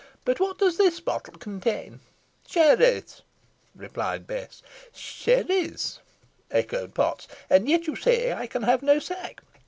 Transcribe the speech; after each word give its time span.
But 0.25 0.39
what 0.39 0.57
does 0.57 0.77
this 0.77 0.99
bottle 0.99 1.35
contain?" 1.35 1.99
"Sherris," 2.47 3.21
replied 3.75 4.25
Bess. 4.25 4.63
"Sherris!" 4.95 5.99
echoed 6.49 6.95
Potts, 6.95 7.27
"and 7.51 7.69
yet 7.69 7.85
you 7.85 7.95
say 7.95 8.33
I 8.33 8.47
can 8.47 8.63
have 8.63 8.81
no 8.81 8.97
sack. 8.97 9.43